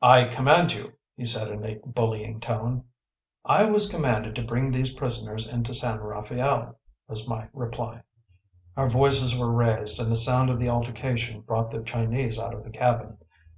[0.00, 2.84] “I command you,‚ÄĚ he said in a bullying tone.
[3.44, 6.74] “I was commanded to bring these prisoners into San Rafael,‚ÄĚ
[7.08, 8.00] was my reply.
[8.74, 12.64] Our voices were raised, and the sound of the altercation brought the Chinese out of
[12.64, 13.18] the cabin.